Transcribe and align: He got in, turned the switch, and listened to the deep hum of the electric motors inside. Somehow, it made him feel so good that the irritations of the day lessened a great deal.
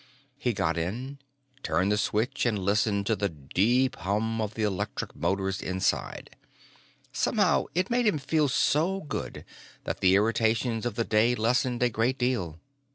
He 0.39 0.51
got 0.53 0.79
in, 0.79 1.19
turned 1.61 1.91
the 1.91 1.97
switch, 1.99 2.43
and 2.47 2.57
listened 2.57 3.05
to 3.05 3.15
the 3.15 3.29
deep 3.29 3.95
hum 3.97 4.41
of 4.41 4.55
the 4.55 4.63
electric 4.63 5.15
motors 5.15 5.61
inside. 5.61 6.35
Somehow, 7.13 7.65
it 7.75 7.91
made 7.91 8.07
him 8.07 8.17
feel 8.17 8.47
so 8.49 9.01
good 9.01 9.45
that 9.83 9.99
the 9.99 10.15
irritations 10.15 10.87
of 10.87 10.95
the 10.95 11.05
day 11.05 11.35
lessened 11.35 11.83
a 11.83 11.89
great 11.91 12.17
deal. 12.17 12.57